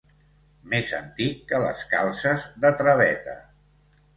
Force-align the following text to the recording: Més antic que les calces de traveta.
Més 0.71 0.93
antic 0.99 1.45
que 1.53 1.59
les 1.65 1.85
calces 1.93 2.49
de 2.65 2.73
traveta. 2.81 3.37